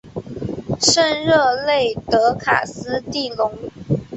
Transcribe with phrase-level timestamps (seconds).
[0.79, 3.55] 圣热内德卡斯蒂隆。